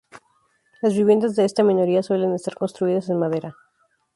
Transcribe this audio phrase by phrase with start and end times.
[0.81, 3.55] Las viviendas de esta minoría suelen estar construidas en madera.